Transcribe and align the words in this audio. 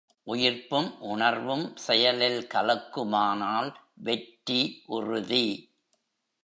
உயிர்ப்பும் 0.27 0.99
உணர்வும் 0.99 1.75
செயலில் 1.75 2.47
கலக்குமானால் 2.53 3.69
வெற்றி 3.93 4.61
உறுதி. 4.85 5.45